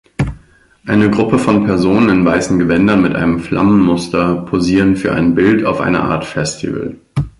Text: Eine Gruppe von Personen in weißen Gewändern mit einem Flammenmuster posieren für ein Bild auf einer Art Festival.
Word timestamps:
Eine 0.87 1.11
Gruppe 1.11 1.37
von 1.37 1.65
Personen 1.65 2.09
in 2.09 2.25
weißen 2.25 2.57
Gewändern 2.57 3.03
mit 3.03 3.15
einem 3.15 3.39
Flammenmuster 3.39 4.37
posieren 4.47 4.95
für 4.95 5.13
ein 5.13 5.35
Bild 5.35 5.63
auf 5.63 5.79
einer 5.79 6.05
Art 6.05 6.25
Festival. 6.25 6.97